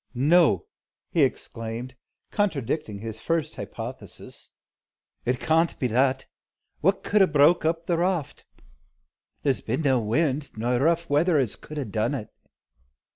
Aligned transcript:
"No!" 0.15 0.65
he 1.11 1.21
exclaimed, 1.21 1.93
contradicting 2.31 2.97
his 2.97 3.21
first 3.21 3.53
hypothesis, 3.53 4.49
"It 5.25 5.39
can't 5.39 5.77
be 5.77 5.85
that. 5.89 6.25
What 6.79 7.03
could 7.03 7.21
'a 7.21 7.27
broke 7.27 7.65
up 7.65 7.85
the 7.85 7.99
raft? 7.99 8.43
There 9.43 9.53
's 9.53 9.61
been 9.61 9.83
no 9.83 9.99
wind, 9.99 10.57
nor 10.57 10.79
rough 10.79 11.07
weather, 11.07 11.37
as 11.37 11.55
could 11.55 11.77
'a 11.77 11.85
done 11.85 12.15
it. 12.15 12.29